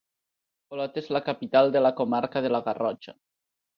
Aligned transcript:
Olot 0.77 0.95
és 1.01 1.09
la 1.17 1.21
capital 1.27 1.69
de 1.75 1.83
la 1.87 1.93
comarca 2.01 2.43
de 2.47 2.53
la 2.57 2.63
Garrotxa. 2.69 3.15